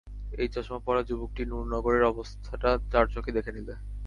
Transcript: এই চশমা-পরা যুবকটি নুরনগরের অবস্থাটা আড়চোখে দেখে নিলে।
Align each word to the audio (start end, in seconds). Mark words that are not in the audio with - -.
এই 0.33 0.47
চশমা-পরা 0.47 1.01
যুবকটি 1.03 1.41
নুরনগরের 1.45 2.03
অবস্থাটা 2.03 2.69
আড়চোখে 2.93 3.31
দেখে 3.31 3.51
নিলে। 3.51 3.73